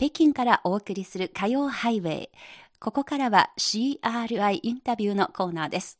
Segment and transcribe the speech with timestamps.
[0.00, 2.28] 北京からお送りする火曜ハイウェイ。
[2.78, 5.98] ここからは CRI インタビューのコーナーです。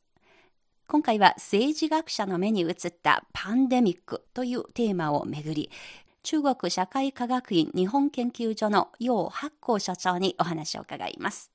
[0.86, 5.70] 今回は政治学者の目に映ったパンデミックというテーマをめぐり、
[6.22, 11.50] 中国社会科学院日本研究所の楊八甲所長にお話を伺います。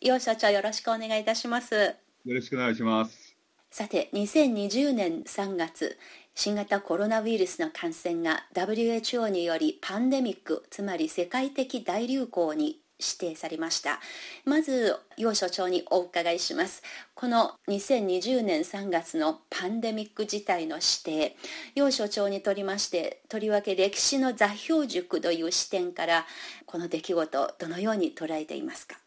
[0.00, 1.74] 楊所長よろしくお願いいたします。
[1.74, 3.31] よろしくお願いします。
[3.72, 5.98] さて、2020年3月、
[6.34, 13.98] 新型コロナウイルスの感染が WHO によりパンデミック、つまり世界的大流行に指定されました。
[14.44, 16.82] まず楊所長にお伺いします。
[17.14, 21.36] この2020年3月のパンデミック事態の指定
[21.74, 26.26] 楊所長にとりましてとりわけ歴史の座標軸という視点から
[26.66, 28.98] この出来事どのように捉えていますか？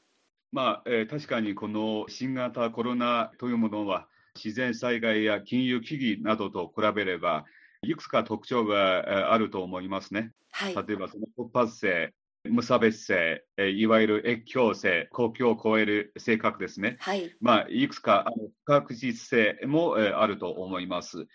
[0.51, 7.45] まあ、えー、確かにこの新型コロナというものは自然災害や金融危機などと比べれば
[7.81, 10.31] いくつか特徴があると思いますね。
[10.51, 12.13] はい、例えばその突発性、
[12.43, 16.97] 無差別性、いわゆる越境性、国境を越える性格ですね。
[16.99, 17.35] はい。
[17.41, 18.25] まあ、いくつか
[18.63, 21.27] 不確実性もあると思います。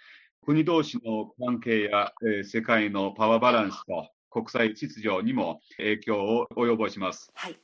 [0.43, 2.13] 国同士の関係や
[2.45, 7.31] 世界のパワーバランスと国際秩序にも影響を及ぼします。
[7.35, 7.61] はい。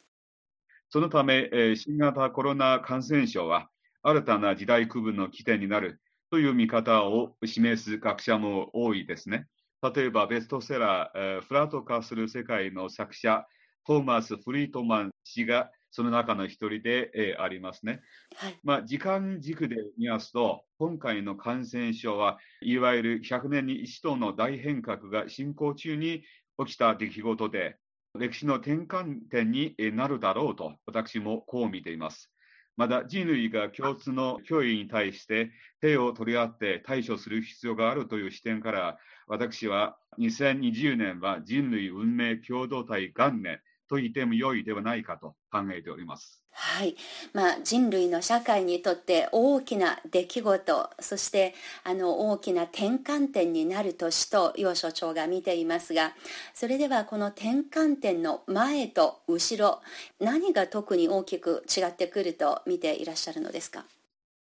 [0.88, 3.70] そのため、新型コロナ感染症は
[4.08, 9.48] 新たな時代区分の起点になるという見方を示す学者も多いですね。
[9.82, 13.44] 例えばベストセラー、フラット化する世界の作者、
[13.84, 18.00] トーマス・フリートマン氏がその中の一人で、えー、ありますね。
[18.36, 26.22] はい、まあ、時間軸で見ますと、今回の感染症はいわゆる100年に一度の大変革が進行中に
[26.64, 27.76] 起きた出来事で、
[28.16, 32.30] 歴史の転換点になるだろうと、私もこう見ています。
[32.76, 46.42] また人類が共通の脅威に対して手を取り合って対処する必要があるという視点から、私は2020年は人類運命共同体元年と言っても良いではないかと考えております。
[46.58, 46.96] はい、
[47.34, 56.14] まあ、人類の社会にとって大きな出来事そしてあの大きな転換点になる年と楊所長が見ていますが
[56.54, 59.82] それではこの転換点の前と後ろ
[60.18, 63.84] 何が特に大きく違ってくると見ていらっしゃるのですか？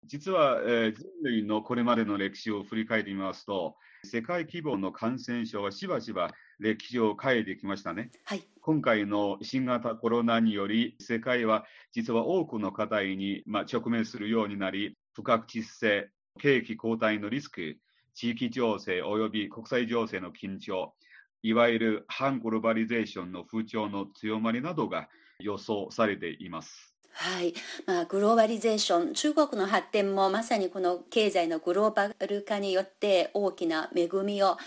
[0.06, 3.74] 実は、えー、人類のこれまでの歴史を振り返ってみますと
[4.04, 8.10] 世界規模の感染症はしばしば歴史を変えてきましたね。
[8.24, 16.10] はい、今回の新型コロナにより、世界は実は多くの課題に、まあ、直面するようになり、不確実性、
[16.40, 17.78] 景気後退のリスク、
[18.14, 20.94] 地域情勢及び国際情勢の緊張、
[21.42, 25.08] いわゆる反グローバリゼーションの風潮の強まりなどが
[25.40, 26.93] 予想されています。
[27.16, 27.54] はい
[27.86, 34.58] まあ、グローバリゼーション中国の発展もまさにこの経済のグローバル化によって大きな恵みをあ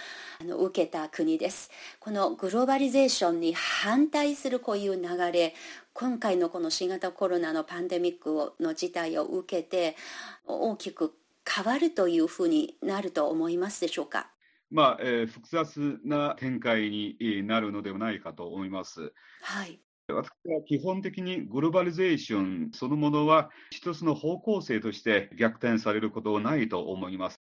[0.46, 1.70] の受けた国です
[2.00, 5.56] このグローバリゼーションに反対するこういう流れ
[5.92, 9.98] 今回のこの新型コロナのパンデミックの事態を受けて
[10.46, 11.14] 大きく
[11.46, 14.30] 変わるというふうになると思いますでしょうか？
[14.70, 19.14] まあえー、複雑な展開になるのではないかと思います。
[19.42, 19.80] はい、
[20.10, 27.42] 私は基本的にグローバリゼーションそのものは一つの方向性として逆転されることはないと思います。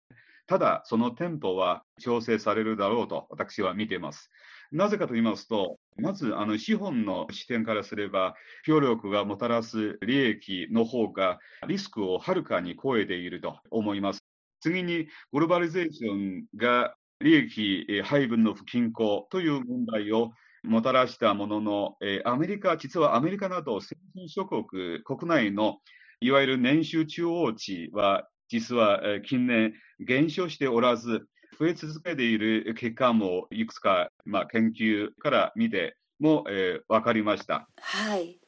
[0.46, 4.30] ただ、そのテンポは調整されるだろうと私は見ています。
[4.70, 14.24] なぜかと言いますと、まずあの資本の視点からすれば、協力がもたらす利益の方がリスクをはるかに超えていると思います。
[14.60, 25.78] 次に、グローバリゼーションが利益配分の不均衡という問題をもたらしたものの、えー、アメリカ、実はアメリカなど先進諸国、国内の
[26.20, 31.26] いわゆる年収中央値は、実は、えー、近年減少しておらず、
[31.58, 37.68] 増え続けている結果もいくつか、まあ、研究から見ても、えー、分かりました。
[37.80, 38.38] はい。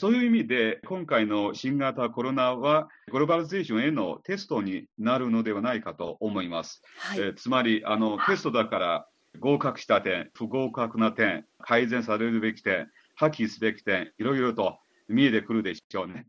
[0.00, 6.82] そういう意味で、今回の新型コロナは、グローバリゼーションへのテストになるのではないかと思います。
[6.96, 9.06] はい、えー、つまりあの、テストだから、
[9.38, 14.78] 合格した点、不合格な点、改善されるべき点、破棄すべき点、いろいろと
[15.08, 16.26] 見えてくるでしょうね。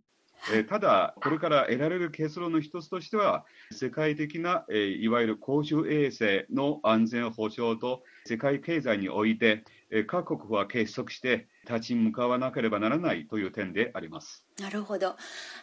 [0.53, 9.63] えただ、これから得られる結論の一つとしては、世界的な、えいわゆる公衆衛生の安全保障と世界経済において
[10.07, 14.45] 各国は結束して立ち向かわなければならないという点であります。
[14.59, 15.15] なるほど。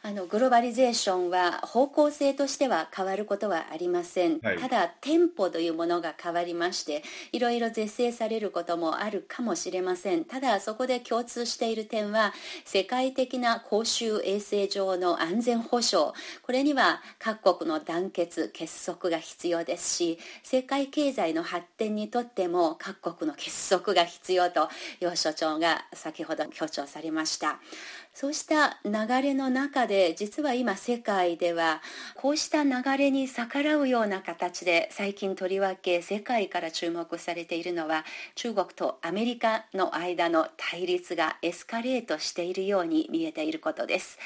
[0.03, 7.03] あのグローバリゼーションは方向性としては変わることはありません、はい、ただ店舗というものが変わりまして
[7.33, 10.25] いろいろ是正されることもあるかもしれません。
[10.25, 12.33] ただそこで共通している点は
[12.65, 16.13] 世界的な公衆衛生上の安全保障。
[16.43, 24.69] これには各国の団結結束が必要ですし世界経済の発展にとっても各国の結束が必要必要と
[25.01, 27.61] 楊所長が先ほど強調されました。
[28.15, 31.81] そうした流れの中で実は今世界では
[32.17, 38.05] こうした流れに逆らうような形で最近とりわけ世界から注目されているのは
[38.35, 44.19] 中国とアメリカの間の対立がエスカレートしているように見えていることです。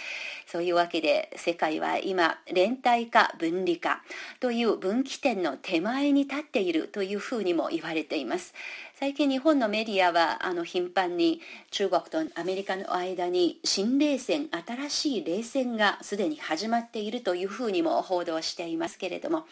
[0.46, 4.02] そういうわけで世界は今連帯か分離か
[4.40, 8.54] という分岐点の手前に立っているというふうにも言われています。
[9.02, 11.40] 最近日本のメディアはあの頻繁に
[11.72, 19.44] 中国とアメリカの間に新冷戦新しい冷戦がすでに始まっているというふうにも報道していますけれども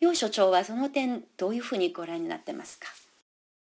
[0.00, 2.88] 楊所長はその点どういうふうにご覧になってますか？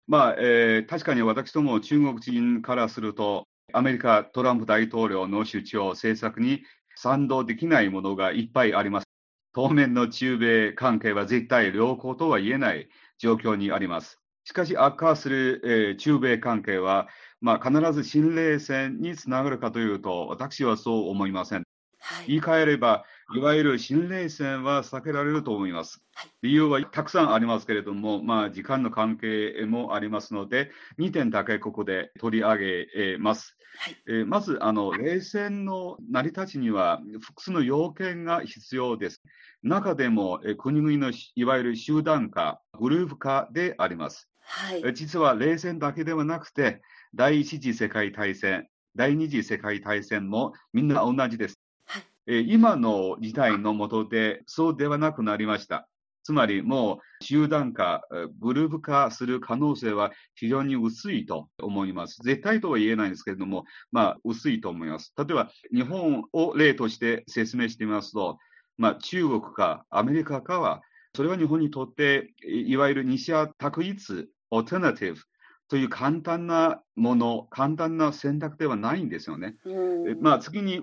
[0.07, 3.43] まあえー、確かに私ども中国人からすると
[3.73, 6.63] アメリカトランプ大統領の主張政策に
[6.95, 9.07] 賛同できないものがいっぱいあります。
[9.53, 14.19] 当面の中米関係は絶対良好とは言えない状況にあります。
[14.45, 17.07] しかし悪化する、えー、中米関係は、
[17.41, 21.63] まあ、必ず新冷戦につながるかというと、私はそう思いません。
[21.99, 23.05] はい、言い換えれば、
[23.35, 26.03] いわゆる新冷戦は避けられると思います。
[26.13, 30.69] はい、理由はたくさんありますけれども、まあ、時間の関係もありますので、
[30.99, 33.57] 2点だけここで取り上げます。
[33.79, 39.23] はい、えー、まずあの、冷戦の成り立ちには複数の要件が必要です。
[39.63, 44.29] 中でも、え国々のいわゆる集団化、グループ化であります。
[44.47, 46.81] はい、実は冷戦だけではなくて、
[47.13, 51.59] 第一次世界大戦、第二次世界大戦もみんな同じです。
[51.85, 55.87] はい、今の時代のもとでそうではなくなりました。
[56.23, 58.01] つまりもう集団化、
[58.39, 62.19] グループ化する可能性は非常に薄いと思います。
[62.23, 65.13] 絶対とは言えないんですけれども、まあ薄いと思います。
[65.17, 68.39] 例えば日本を例として説明してみますと、
[68.77, 70.81] まあ中国かアメリカかは、
[71.15, 75.21] それは日本にとっていわゆる西ア択一オルタナティブ
[75.67, 79.55] という簡単なもの、簡単な選択ではないんですよね。
[80.21, 80.81] まあ、次に、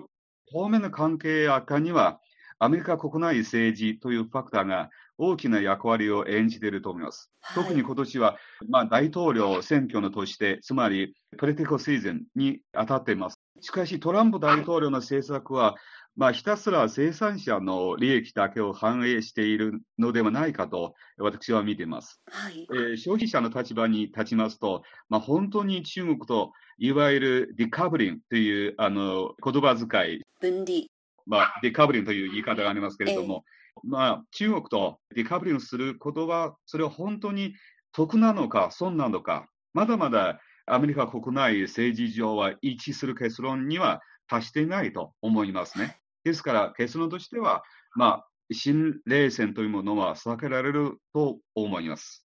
[0.51, 2.19] 当面の関係悪化には、
[2.59, 7.31] アメリカ国内政治というファクターが大きな役割を演じていると思います。
[7.41, 8.37] はい、特に今年は、
[8.69, 13.39] まあ、大統領選挙の年で、つまり、プレティコシーズンに当たっています。
[13.61, 15.75] しかし、トランプ大統領の政策は、
[16.15, 22.21] まあ、ひたすら生産者の利益だけを反映しているのではないかと私は見ています。
[22.27, 30.85] はいえー、消費者の立場に立ちますと、まあ、本当に中国といわゆるディカブリンというあの言葉遣い、分離、
[31.25, 33.43] まあ、ディカブリンという言い方がありますけれども、
[33.83, 37.55] えー、まあ、中国とディカブリンすることは、それは本当に
[37.91, 45.97] 得なのか損なのか、まだまだアメリカ国内政治上は一致する結論には達していないと思いますね。
[46.23, 47.63] ですから、結論としては、
[47.95, 52.23] まあ、新冷戦というものは避けられると思います。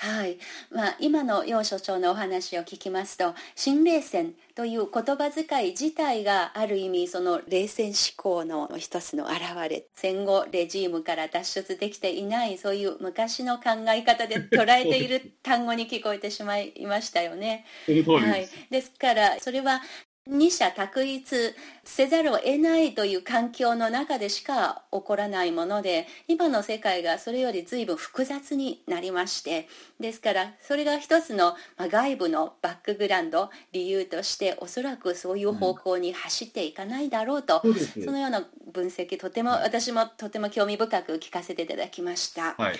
[0.00, 0.38] はい
[0.70, 17.64] まあ、今の楊所長のお話を聞きますと新冷戦という言葉遣い自体がある意味その冷戦思考の一つの表れ戦後レジームから脱出できていないそういう昔の考え方で捉えている単語に聞こえてしまいましたよね。
[17.88, 19.82] はい、ですからそれは
[20.28, 21.54] 二者択一
[21.84, 42.54] せざるを得ないという環境の中でしか起こらないもので今の世界がそれより随分複雑になりましてですからそれが一つの外部のバックグラウンド理由としておそらくそういう方向に走っていかないだろうと、うん、そのような分析とても私もとても興味深く聞かせていただきました。
[42.58, 42.78] はい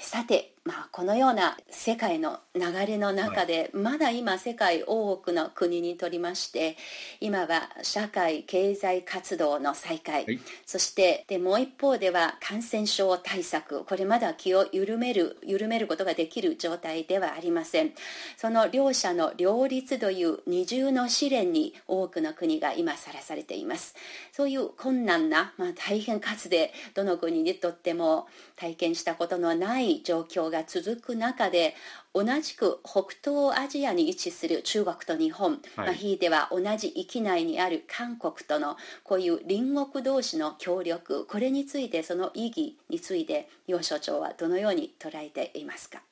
[0.00, 6.76] さて、まあ、このような世界の流れの中で、まだ今世界多くの国にとりまして
[7.20, 17.92] 今は社会経済活動の再開、はい、そしてでもう一方では感染症対策これまだ気を緩める緩めることができる状態ではありません。
[18.36, 23.96] その両者の両立という二重の試練に多くの国が今さらされています。
[24.30, 31.74] そういう困難な、まあ、大変かつでどの国にとっても体験したことのない状況が続く中で
[32.14, 41.26] 同じく北東アジアに位置する中国と日本、はい、まあ、ひいては同じ域内にある韓国とのこういう隣国同士の協力。
[41.26, 46.02] これについてその意義について楊所長はどのように捉えていますか？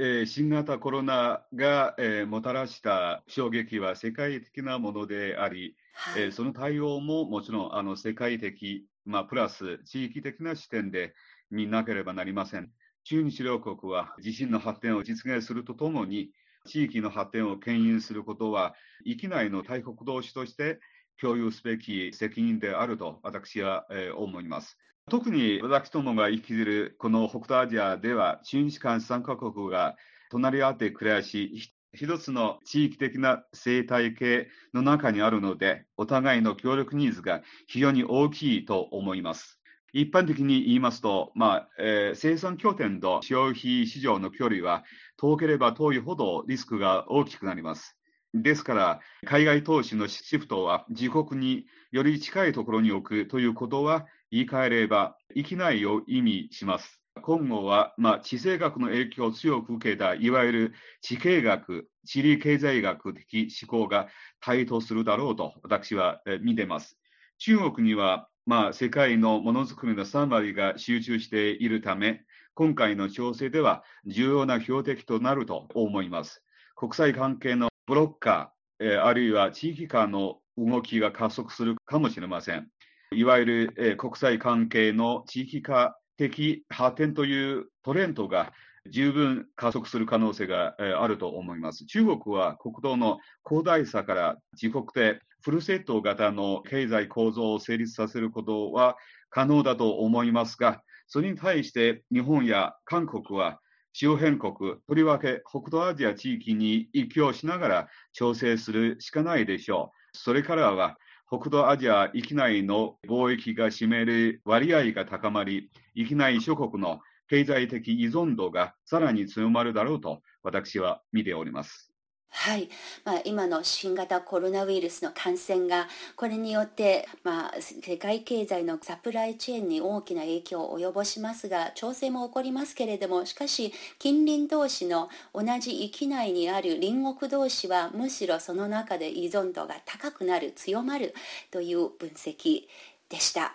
[0.00, 11.14] えー、新型コロナが、えー、もたらした衝撃は世界的なものであり、はい、えー、その対応ももちろんあの世界的、まあ、プラス地域的な視点で
[11.50, 12.70] 見なければなりません。
[13.08, 16.28] 中日両国は自身の発展を実現するとともに、
[16.66, 20.78] 地域の発展を牽引することは、域内の大国同士として
[21.18, 24.76] 共有すべき責任であると私は、え、思います。
[25.10, 29.96] 特に私どもが生きるこの北東アジアでは、中日韓3カ国が
[30.30, 39.57] 隣り合って暮らし、一つの地域的な生態系の中にあるので、お互いの協力ニーズが非常に大きいと思います。
[39.92, 44.84] 一般的に言いますと、まあえー、生産拠点と消費市場の距離は
[45.16, 47.96] 遠ければ遠いほどリスクが大きくなります。
[48.34, 57.00] ですから、海外投資のシフトは自国により近いところに置くということは言い換えれば、生きないを意味します。
[57.22, 64.08] 今後は、まあ、地政学の影響を強く受けた、いわゆる地形学、地理経済学的思考が
[64.40, 66.98] 台頭するだろうと私は見てます。
[67.38, 72.22] 中国には、まあ、世界のものづくりの3割が集中しているため、
[72.54, 76.42] 今回の調整では重要な標的となると思います。
[76.74, 78.58] 国際関係のブロッカー
[78.92, 82.68] え、あるいは地域間の動きが加速するかもしれません。
[83.12, 88.54] いわゆる、えー、国際関係の地域化的発展というトレンドが
[88.90, 91.84] 十分加速する可能性が、えー、あると思います。
[91.84, 98.98] 中国は国土の広大さから自国でフルセット型の経済構造を成立させることは
[99.30, 103.58] 可能だと思いますが、それに対して日本や韓国は
[103.94, 104.52] 周辺国、
[104.86, 110.18] とりわけ北東アジア地域に依拠しながら調整するしかないでしょう。
[110.18, 121.87] それからは北東アジア域内の貿易が占める割合が高まり、域内諸国の経済的依存度がさらに強まるだろうと私は見ております。
[122.30, 122.68] はい、
[123.04, 141.14] まあ、今の新型コロナウイルスの感染がこれによって、まあ、世界経済のサプライチェーンに大きな影響を及ぼしますが調整も起こりますけれどもしかし近隣同士の同じ域内にある隣国同士はむしろその中で依存度が高くなる強まる
[141.50, 142.62] という分析
[143.08, 143.54] でした、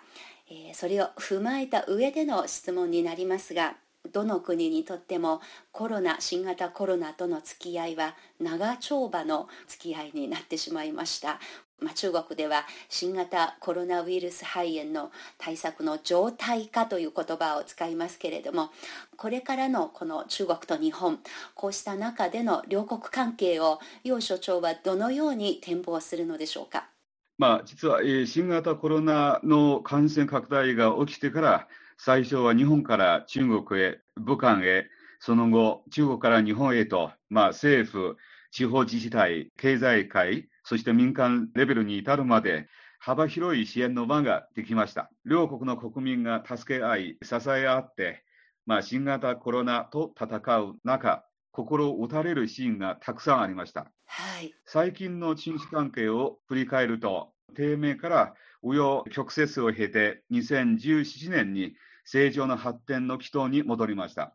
[0.50, 3.76] えー、それを踏まえた上での質問になりますが
[4.12, 5.40] どの国にとっても
[5.72, 11.40] コロナ新型コロナとの付き合いは長丁場の付き合いになってしまいました、
[11.80, 18.70] まあ、中国では新型コロナウイルス肺炎の対策の常態化という言葉を使いますけれども
[19.16, 21.18] これからのこの中国と日本
[21.54, 26.88] こうした中での両国関係を楊所長はどのように展望するのでしょうか？
[27.36, 31.68] まあ、実は、えー、新型コロナの感染拡大が起きてから
[31.98, 34.88] 最初は日本から中国へ、武漢へ、
[35.20, 38.16] その後、中国から日本へと、まあ、政府、
[38.50, 45.10] 地方自治体、経済界、そして民間レベルに至るまで、幅広い支援の場ができました。
[45.26, 48.24] 両国の国民が助け合い、支え合って、
[48.64, 53.92] まあ、新型コロナと戦う中、心を打たれるシーンがたくさんありました。
[54.06, 64.34] はい、最近の中日関係を振り返ると、低迷から紆余曲折を経て、2017年に正常な発展の軌道に戻りました。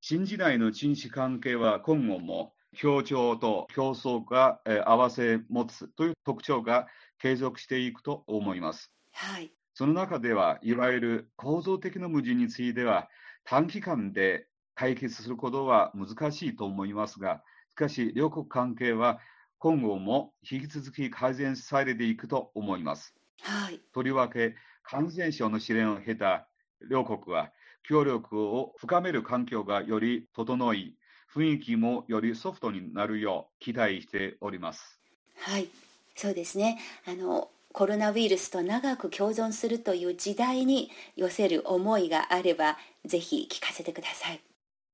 [0.00, 6.86] 新時代の中日関係は今後も協調と競争が合わせ持つという特徴が
[7.18, 8.92] 継続していくと思います。
[9.12, 13.08] はい、その中では、いわゆる構造的な矛盾については、
[13.44, 19.18] 短期間で解決することは難しいと思いますが、しかし、両国関係は
[19.60, 23.14] 今後も引き続き改善されていくと思います。
[23.42, 26.48] はい、とりわけ、感染症の試練を経た
[26.88, 27.52] 両国は
[27.82, 30.96] 協力を深める環境がより整い、
[31.34, 34.98] 雰囲気もよりソフトになるよう期待しております。
[35.36, 35.68] はい、
[36.16, 36.78] そうですね。
[37.06, 44.40] あのコロナウイルスと長く共存するという時代に寄せる思いがあれば、ぜひ聞かせてください。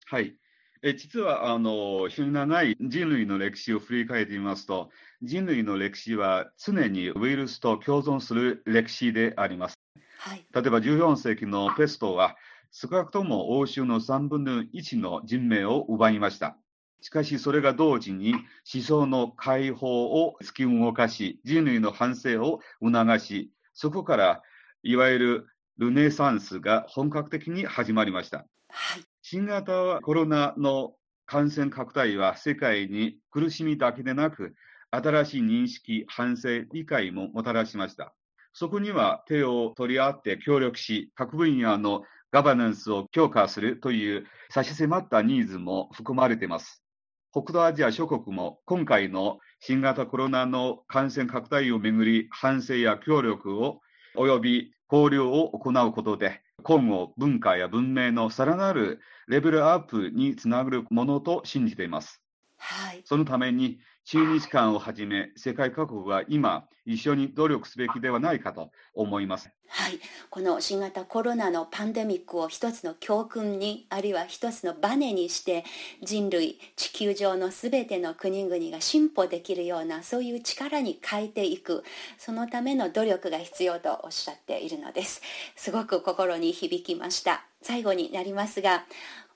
[0.07, 0.37] はい。
[0.83, 4.91] え実はあの非常に長い人類の歴史を振り返ってみますと、
[5.23, 9.79] 人類の歴史は常にウイルスと共存する歴史であります。
[10.19, 12.37] はい、例えば14世紀のペストは、
[12.71, 16.59] 少なくとも欧州の3分の1の人命を奪いました。
[17.01, 18.35] しかし、それが同時に
[18.73, 24.43] 思想の解放を突き動かし、人類の反省を促し、そこから
[24.83, 25.47] いわゆる
[25.79, 28.47] ルネサンスが本格的に始まりました。
[28.69, 30.93] はい、新型コロナの
[31.27, 34.55] 感染拡大は世界に苦しみだけでなく、
[34.93, 38.15] 新しい認識、反省、理解ももたらしました。
[38.53, 46.85] そこには手を取り合って協力し、各分野のガバナンスを強化するという差し迫ったニーズも含まれています。
[47.33, 53.81] 北東アジア諸国も今回の新型コロナの感染拡大をめぐり反省や協力を
[54.17, 62.23] 及び交流を行うことで、今後文化や文明のさらなるレベルアップにつながるものと信じています。
[62.59, 69.51] はい、そのために中日間をはじめ世界各国は今一緒に努力すべきではないかと思います。
[69.67, 69.99] はい、
[70.31, 75.65] この新型コロナのパンデミックを一つの教訓にあるいは一つのバネにして
[76.05, 81.83] 人類地球上のすべての国々が進歩できるようなそういう力に変えていく
[82.17, 85.21] そのための努力が必要とおっしゃっているのです。
[85.57, 87.45] すごく心に響きました。
[87.61, 88.85] 最後になりますが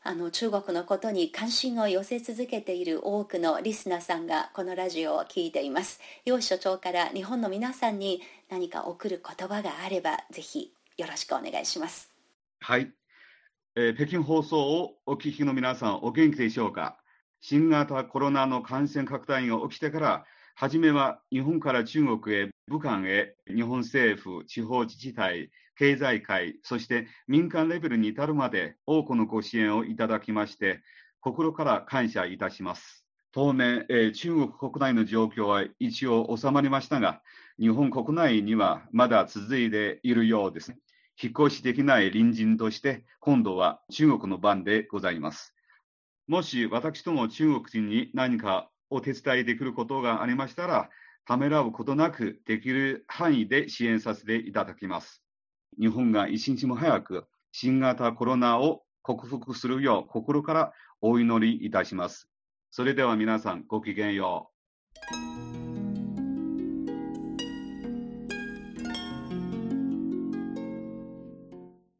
[0.02, 6.00] あの中国のことに関心を寄せ続けている多くのリスナーさんがこのラジオを聞いています。
[6.24, 12.10] 楊所長から日本の皆さんに何か送る言葉があればぜひよろしくお願いします。
[12.60, 12.90] はい、
[13.76, 16.96] えー、北京放送をお聞きの皆さんお元気でしょうか？
[17.42, 25.50] 新型コロナの感染拡大が起きてから初めは日本から中国へ武漢へ日本政府地方自治体
[25.80, 30.82] 経済界、そして民間レベルに至るまで多くのご支援をいただきまして、
[31.20, 33.06] 心から感謝いたします。
[33.32, 37.22] 当面、えー、中国国内の状況は一応収まりましたが、
[37.58, 40.74] 日本国内にはまだ続いているようです。
[41.18, 45.54] 引っ越しできない隣人として、今度は中国の番でございます。
[46.28, 50.90] もし私とも中国人に何かお手伝いできることがありましたら、
[51.24, 55.22] ためらうことなくできる範囲で支援させていただきます。
[55.78, 62.28] 日本が一日も早く新型コロナを克服するよう心からお祈りいたします。
[62.70, 64.50] それでは皆さんごきげんよ
[65.46, 65.49] う。